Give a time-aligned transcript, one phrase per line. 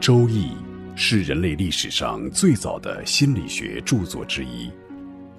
[0.00, 0.46] 周易》
[0.96, 4.70] 是人类历史上最早的心理学著作之一，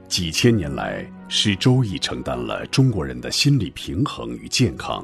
[0.08, 5.04] 几千年来，是《周易》承担了中国人的心理平衡与健康。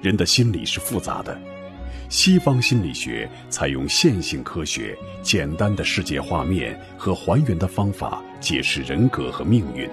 [0.00, 1.40] 人的心理是复杂的，
[2.08, 9.88] 西方心理学采用线性科学、简单的世界画面和还原的方法解释人格和命运。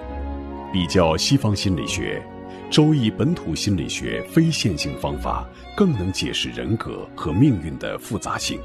[0.72, 2.20] 比较西方心理学，
[2.70, 8.60] 《周易》本土心理学非线性方法更能解释人格和命运的复杂性。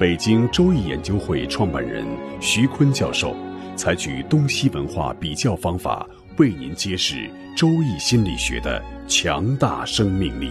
[0.00, 2.06] 北京周易研究会创办人
[2.40, 3.36] 徐坤教授
[3.76, 6.06] 采取东西文化比较方法，
[6.38, 8.82] 为您揭示周易心理学的。
[9.06, 10.50] 强大生命力。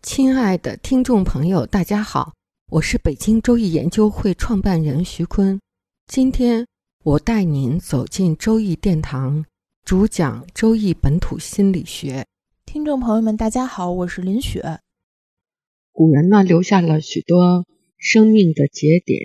[0.00, 2.32] 亲爱的听众朋友，大家好，
[2.68, 5.60] 我是北京周易研究会创办人徐坤。
[6.08, 6.66] 今天
[7.04, 9.44] 我带您走进周易殿堂，
[9.84, 12.26] 主讲周易本土心理学。
[12.64, 14.80] 听众朋友们，大家好，我是林雪。
[15.92, 17.64] 古人呢留下了许多
[17.98, 19.20] 生命的节点。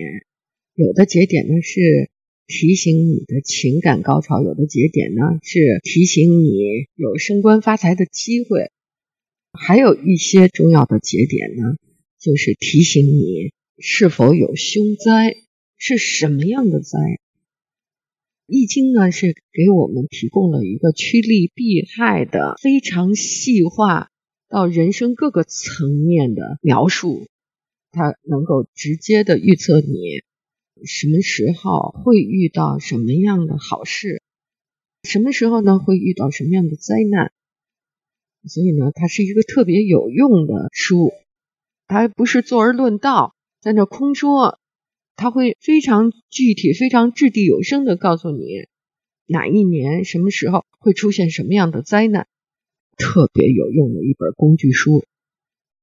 [0.74, 2.12] 有的节点呢是
[2.46, 8.70] 提醒你的情感高潮，有的节点呢是提醒你有升官发财的机会，
[9.52, 11.74] 还有一些重要的节点呢，
[12.22, 15.34] 就是提醒你是否有凶灾，
[15.76, 16.96] 是什么样的灾。
[18.46, 24.12] 易经呢是给我们提供了一个趋利避害的非常细化
[24.48, 27.26] 到人生各个层面的描述，
[27.90, 30.22] 它能够直接的预测你。
[30.84, 34.22] 什么时候会遇到什么样的好事？
[35.02, 37.32] 什么时候呢会遇到什么样的灾难？
[38.46, 41.12] 所以呢，它是一个特别有用的书，
[41.92, 44.58] 还不是坐而论道，在那空说，
[45.14, 48.66] 它会非常具体、非常掷地有声的告诉你
[49.26, 52.26] 哪一年、什么时候会出现什么样的灾难，
[52.96, 55.04] 特别有用的一本工具书。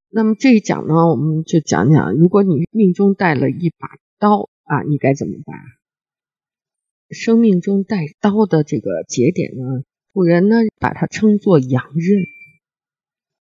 [0.09, 3.87] 那么这一讲呢，我们就讲讲，如果你命中带了一把
[4.17, 4.49] 刀。
[4.69, 5.57] 啊，你该怎么办？
[7.09, 9.81] 生命中带刀的这个节点呢？
[10.13, 12.38] 古人呢把它称作阳刃。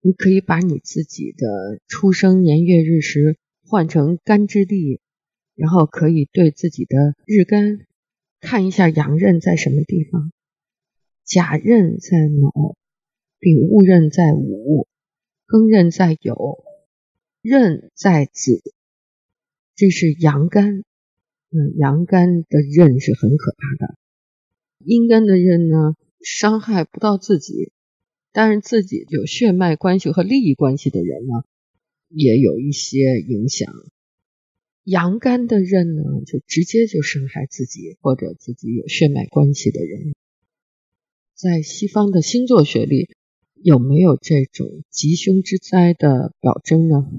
[0.03, 5.00] 你可以把你自己的出生年月日时换成干支历，
[5.53, 7.85] 然后可以对自己的日干
[8.40, 10.31] 看一下阳刃在什么地方。
[11.23, 12.75] 甲刃在卯，
[13.38, 14.88] 丙戊刃在午，
[15.47, 16.63] 庚刃在酉，
[17.41, 18.61] 刃在子，
[19.75, 20.84] 这是阳干。
[21.53, 23.95] 嗯，阳干的刃是很可怕的，
[24.79, 27.72] 阴干的刃呢，伤害不到自己，
[28.31, 31.43] 但是自己有血脉关系和利益关系的人呢，
[32.09, 33.73] 也有一些影响。
[34.83, 40.13] 阳干的刃呢，就直接就伤害自己或者自己有血脉关系的人。
[41.35, 43.09] 在西方的星座学里，
[43.55, 47.11] 有没有这种吉凶之灾的表征呢？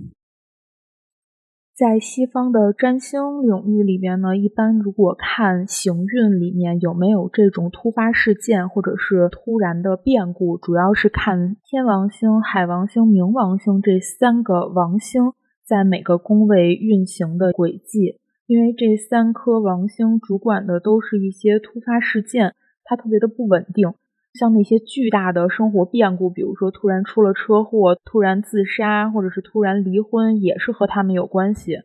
[1.75, 15.33] 在西方的占星领域里边呢，一般如果看行运里面有没有这种突发事件或者是突然的变故，主要是看天王星、海王星、冥王星这三个王星
[15.65, 22.54] 在每个宫位运行的轨迹，因为这三颗王星主管的都是一些突发事件，
[22.84, 23.94] 它特别的不稳定。
[24.32, 31.78] 像那些巨大的生活变故，比如说突然出了车祸、突然自杀，或者是突然离婚，也是和他们有关系。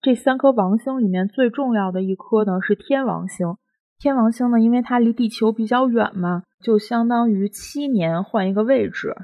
[0.00, 3.56] 这三颗王星里面最重要的一颗呢是天王星。
[3.98, 9.14] 天王星呢，因为它离地球比较远嘛，就相当于七年换一个位置。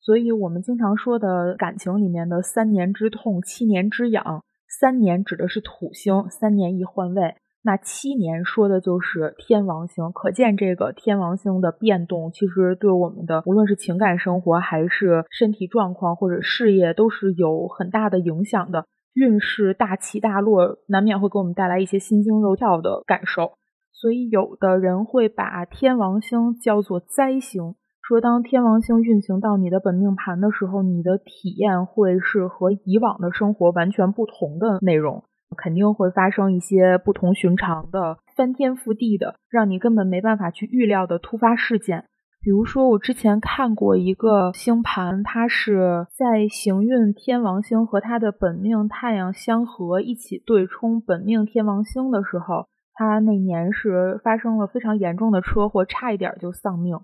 [0.00, 4.42] 所以我们经常说的感情里面的三年之痛、七年之痒，
[4.80, 7.36] 三年指的是土星，三年一换位。
[7.66, 18.86] 那七年说的就是天王星，可见这个天王星的变动，其实对我们的无论是情感生活，还是身体状况或者事业，都是有很大的影响的。
[19.14, 23.54] 运势大起大落，难免会给我们带来一些心惊肉跳的感受。
[23.92, 35.24] 所以，有的人会把天王星叫做灾星，说当天王星运行到你的本命盘的时候，你的体验会是和以往的生活完全不同的内容。
[35.56, 42.04] 肯定会发生一些不同寻常的、翻天覆地的、让你根本没办法去预料的突发事件。
[42.40, 57.00] 比如说，我之前看过一个星盘，它是在行运天王星和它的本命太阳相合，一起对冲本命天王星的时候，他那年是发生了非常严重的车祸，差一点就丧命。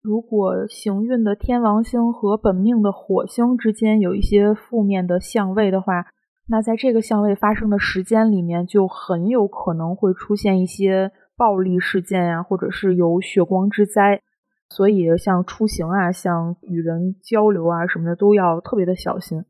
[0.00, 6.06] 如果行运的天王星和本命的火星之间有一些负面的相位的话，
[6.50, 14.22] 那在这个相位发生的时间里面，就很有可能会出现一些暴力事件呀，或者是有血光之灾。
[14.70, 19.44] 所以像出行啊，像与人交流啊什么的，都要特别的小心。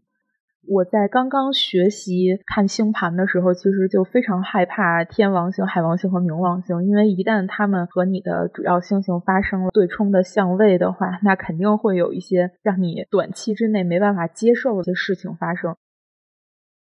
[0.69, 15.77] 我在刚刚学习看星盘的时候，其实就非常害怕天王星、海王星和冥王星，因为一旦他们和你的主要星星发生了对冲的相位的话，那肯定会有一些让你短期之内没办法接受的事情发生。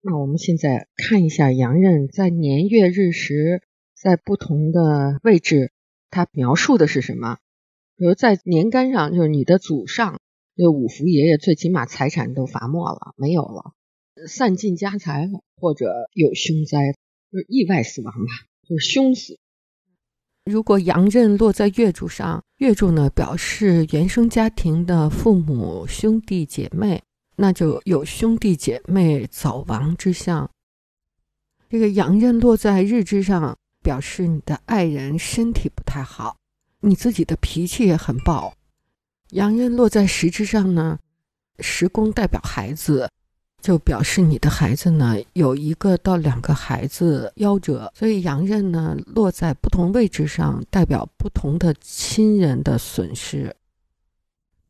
[0.00, 3.62] 那我们现在看一下阳刃在年月日时
[4.00, 5.72] 在不同的位置，
[6.08, 7.38] 它描述的是什么？
[7.96, 10.20] 比如在年干上，就是你的祖上，
[10.56, 13.72] 就五福爷爷，最起码财产都罚没了，没有了。
[14.28, 16.92] 散尽家财了，或者有凶灾，
[17.32, 19.38] 就是意外死亡吧，就是凶死。
[20.44, 27.02] 如果阳刃落在月柱上，月柱呢表示原生家庭的父母、兄弟姐妹，
[27.40, 30.50] 那就有兄弟姐妹早亡之象。
[31.70, 36.36] 这个阳刃落在日支上，表示你的爱人身体不太好，
[36.80, 38.52] 你自己的脾气也很暴。
[39.30, 40.98] 阳刃落在时支上呢，
[41.60, 43.08] 时宫代表孩子。
[43.60, 53.54] 就表示你的孩子呢有一个到两个孩子夭折，所以阳刃呢落在不同位置上，代表不同的亲人的损失。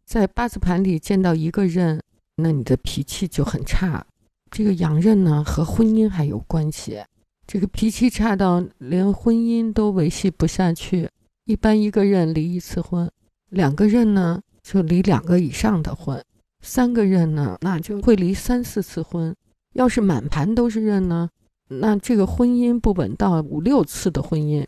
[0.07, 2.03] 在八字盘里见到一个刃，
[2.41, 4.07] 那你的脾气就很差。
[4.51, 7.05] 这个阳刃呢和婚姻还有关系，
[7.47, 11.11] 这个脾气差到连婚姻都维系不下去。
[11.45, 13.11] 一般一个刃离一次婚，
[13.51, 16.25] 两个刃呢就离两个以上的婚。
[16.61, 19.33] 三个刃呢，那就会离三四次婚；
[19.75, 21.31] 要是满盘都是刃呢，
[21.69, 24.67] 那这个婚姻不稳到五六次的婚姻。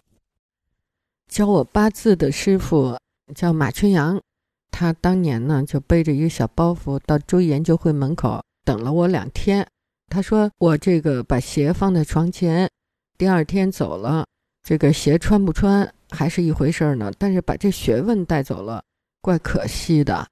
[1.29, 2.99] 教我八字的师傅
[3.35, 4.21] 叫马春阳，
[4.81, 9.67] 他当年呢就背着一个小包袱到周易研究会门口等了我两天。
[10.09, 12.67] 他说我这个把鞋放在床前，
[13.19, 14.25] 第二天走了，
[14.67, 18.83] 这个鞋穿不穿还是一回事呢，但是把这学问带走了，
[19.21, 20.27] 怪可惜的。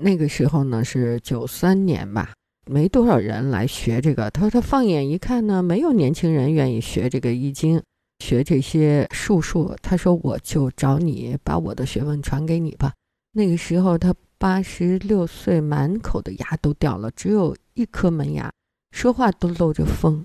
[0.00, 2.32] 那个时候呢是九三年吧，
[2.64, 4.30] 没多少人来学这个。
[4.30, 7.78] 他说他放眼一看呢，没有年轻人愿意学这个易经，
[8.24, 9.76] 学这些术数。
[9.82, 12.94] 他说我就找你把我的学问传给你吧。
[13.32, 18.50] 那个时候他八十六岁，满口的牙都掉了，只有一颗门牙，
[18.90, 20.24] 说话都漏着风。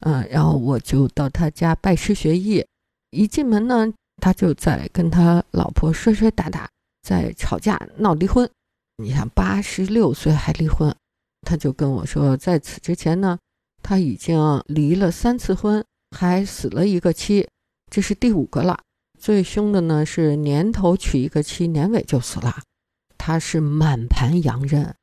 [0.00, 2.64] 嗯，然后我就到他家拜师学艺。
[3.10, 6.68] 一进门呢，他就在跟他老婆摔摔打打，
[7.02, 8.48] 在吵架闹离婚。
[8.98, 10.94] 你想八十六岁还离婚，
[11.42, 13.38] 他就跟我说，在此之前呢，
[13.82, 15.84] 他已经离了三次婚，
[16.16, 17.48] 还死了一个妻，
[17.90, 18.78] 这是第五个了。
[19.24, 22.60] 最凶的呢是年头娶一个妻，年尾就死了。
[23.16, 24.94] 他是满盘阳刃。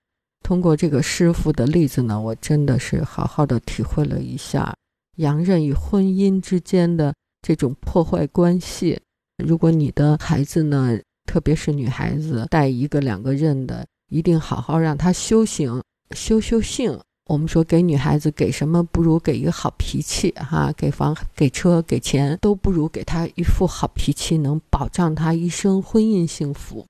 [0.43, 4.75] 通过这个师傅的例子呢，我真的是好好的体会了一下
[5.15, 9.01] 阳刃与婚姻之间的这种破坏关系。
[9.43, 10.99] 如果你的孩子呢？
[11.25, 15.81] 特别是女孩子带一个两个刃的，一定好好让她修行、
[16.11, 16.99] 修修性。
[17.25, 26.85] 我们说给女孩子给什么不如给一个好脾气哈，给房、给车、给钱都不如给她一副好脾气，能保障她一生婚姻幸福。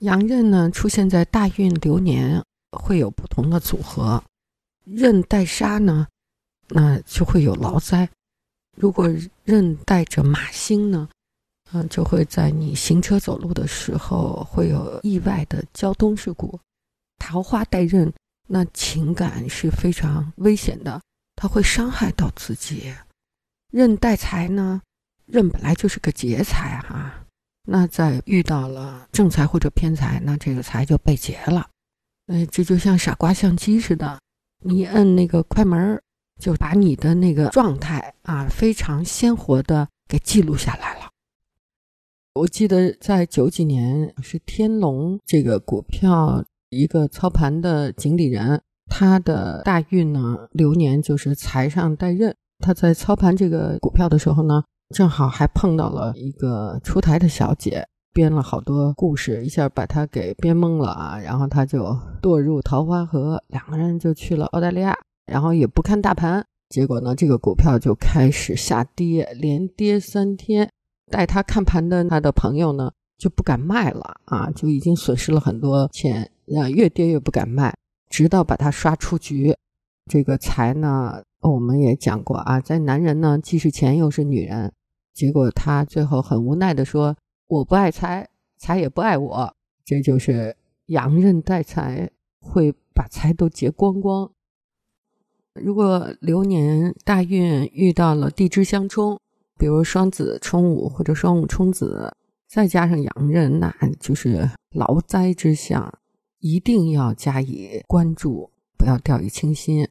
[0.00, 4.22] 阳刃呢出现在大运流年会有不同的组合，
[4.84, 6.08] 刃带杀呢，
[6.68, 8.08] 那就会有劳灾；
[8.76, 9.08] 如果
[9.44, 11.08] 刃带着马星呢？
[11.72, 16.58] 嗯，就会在你行车走路的时候会有意外的交通事故。
[17.18, 18.12] 桃花带刃，
[18.52, 21.00] 那情感是非常危险的，
[21.36, 22.92] 它会伤害到自己。
[23.70, 24.82] 任带财呢，
[25.26, 27.24] 任本来就是个劫财哈，
[27.68, 31.70] 那在遇到了正财或者偏财，那这个财就被劫了。
[32.26, 34.20] 哎，这就像傻瓜相机似的，
[34.64, 36.02] 你一摁那个快门，
[36.40, 41.08] 就把你的那个状态啊，非常鲜活的给记录下来了。
[42.34, 52.34] 我记得在九几年是天龙这个股票一个操盘的经理人，他的大运呢流年就是财上带刃。
[52.60, 54.62] 他在操盘这个股票的时候呢，
[54.94, 61.18] 正好还碰到了一个出台的小姐，编了好多故事，一下把他给编懵了啊。
[61.18, 61.84] 然后他就
[62.22, 64.94] 堕入桃花河，两个人就去了澳大利亚，
[65.26, 70.70] 然后也不看大盘，结果呢这个股票就开始下跌，连跌三天。
[71.10, 77.76] 带他看盘的他的朋友呢，就不敢卖了啊，就已经损失了很多钱，啊，越跌越不敢卖，
[78.08, 79.54] 直到把他刷出局。
[80.06, 84.72] 这个财呢，我们也讲过啊，在男人呢，既是钱又是女人。
[85.12, 87.16] 结果他最后很无奈的说
[87.48, 89.54] ：“我不爱财，财也不爱我。”
[89.84, 94.30] 这就是阳刃带财，会把财都劫光光。
[95.54, 99.20] 如果流年大运遇到了地支相冲。
[99.58, 102.10] 比如双子冲午或者双午冲子，
[102.48, 105.99] 再加上阳刃，那就是劳灾之象，
[106.40, 109.88] 一定要加以关注，不要掉以轻心。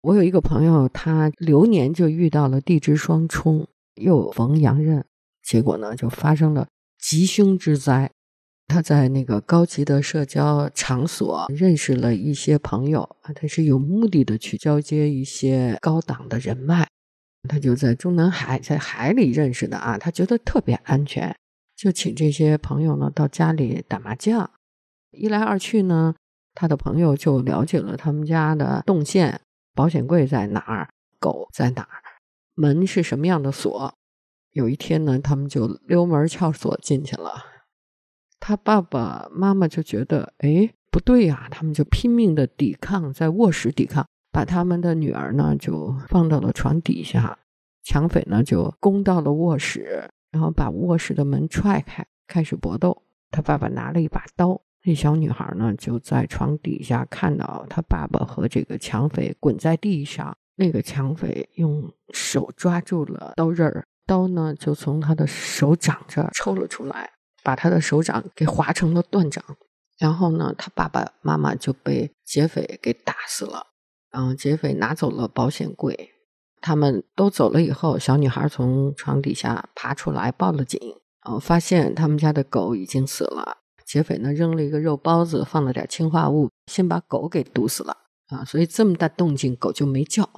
[0.00, 5.04] 我有一个朋友，他流年就遇到了地支双冲，又逢阳刃，
[5.42, 8.10] 结果呢就发生了吉凶之灾。
[8.66, 16.88] 他在那个高级的社交场所认识了一些朋友啊，他是有目的的去交接一些高档的人脉。
[17.46, 21.36] 他就在中南海，在海里认识的啊，他觉得特别安全，
[21.76, 24.50] 就请这些朋友呢到家里打麻将。
[25.16, 26.14] 一来二去呢，
[26.54, 29.40] 他的朋友就了解了他们家的动线，
[29.74, 32.02] 保险柜在哪儿，狗在哪儿，
[32.54, 33.94] 门是什么样的锁。
[34.52, 37.32] 有一天呢，他们就溜门撬锁进去了。
[38.38, 47.38] 他爸爸妈妈就觉得，哎，不对呀，他们就拼命的抵抗，在卧室抵抗，把他们的女儿呢就放到了床底下，
[47.82, 53.02] 抢匪呢就攻到了卧室，然后把卧室的门踹开，开始搏斗。
[53.30, 67.10] 他爸爸拿了一把刀，那小女孩呢就在床底下看到她爸爸和这个抢匪滚在地上，那个抢匪用手抓住了刀刃儿，刀呢就从他的手掌这儿抽了出来。
[67.42, 69.44] 把他的手掌给划成了断掌，
[69.98, 73.66] 然后呢，他爸爸妈妈就被劫匪给打死了。
[74.10, 76.08] 然后劫匪拿走了保险柜，
[76.62, 80.80] 他们都走了以后，小女孩从床底下爬出来报了警。
[81.22, 87.96] 然后发现他们家的狗已经死了，劫匪呢扔了一个肉包子，放了点氰化物，先把狗给毒死了
[88.28, 88.44] 啊！
[88.44, 90.28] 所以这么大动静，狗就没叫。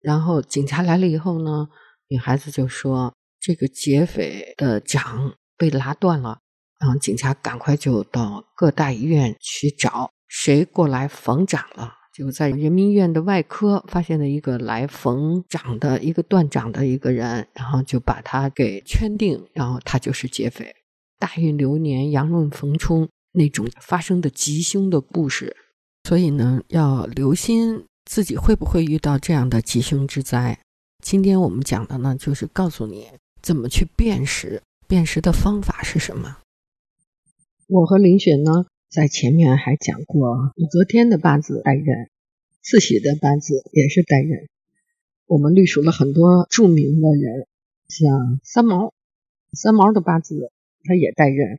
[0.00, 1.68] 然后警察来了以后呢，
[2.08, 6.40] 女孩子就说这个劫匪的掌被拉断了。
[6.78, 20.74] 然后警察赶快就到各大医院去找谁过来缝掌了，就在人民医院的外科发现了一个来缝掌的一个断掌的一个人，然后就把他给圈定，然后他就是劫匪。
[21.18, 25.56] 大运流年阳刃逢冲那种发生的吉凶的故事，
[26.04, 30.60] 所以呢要留心自己会不会遇到这样的吉凶之灾。
[31.02, 33.06] 今天我们讲的呢就是告诉你
[33.42, 36.38] 怎么去辨识，辨识的方法是什么。
[37.68, 42.10] 我和林雪呢，在前面还讲过武则天的八字带刃，
[42.62, 44.48] 慈禧的八字也是带刃。
[45.26, 47.48] 我们历数了很多著名的人，
[47.88, 48.94] 像三毛，
[49.52, 50.52] 三毛的八字
[50.86, 51.58] 他也带刃。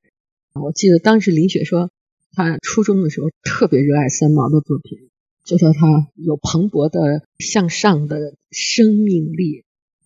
[0.54, 1.92] 我记得当时林雪说，
[2.32, 5.10] 他初中的时候特别热爱三毛的作品，
[5.44, 9.64] 就说他有蓬勃的向上的生命力，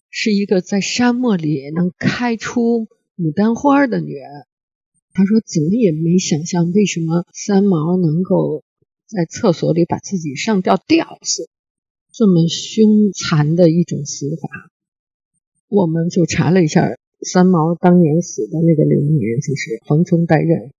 [0.09, 2.87] 是一个在沙漠里能开出
[3.17, 4.29] 牡丹花的女人。
[5.13, 8.63] 他说：“怎么也没想象，为什么三毛能够
[9.07, 11.49] 在厕所里把自己上吊吊死，
[12.13, 14.49] 这么凶残的一种死法。”
[15.67, 20.71] 我们就查了一下，三毛当年死的那个流年就是横冲带刃。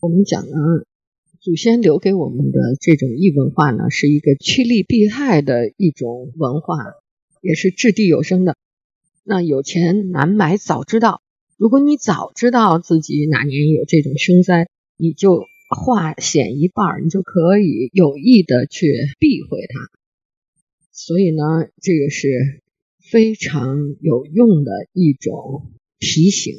[0.00, 0.56] 我们讲呢，
[1.40, 6.76] 祖先留给我们的这种异文化呢，是一个趋利避害的一种文化，
[7.40, 8.56] 也是掷地有声的。
[9.24, 11.22] 那有钱难买早知道。
[11.56, 19.88] 如果你早知道自己哪年有这种凶灾，你就化险一半，你就可以有意的去避讳它。
[20.90, 21.42] 所以呢，
[21.80, 22.60] 这个是
[23.12, 26.54] 非常有用的一种提醒。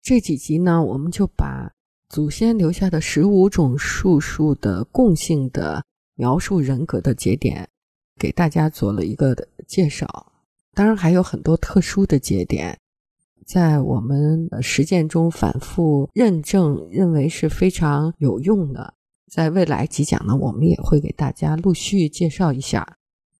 [0.00, 1.74] 这几集呢，我们就把
[2.08, 5.84] 祖先留下的十五种术数的共性的
[6.14, 7.68] 描述人格的节点，
[8.18, 10.32] 给大家做了一个介绍。
[10.72, 12.78] 当然还有很多特殊的节点。
[13.44, 18.94] 在我们的实践中反复认证，认为是非常有用的。
[19.30, 22.96] 在未来几讲呢，我们也会给大家陆续介绍一下，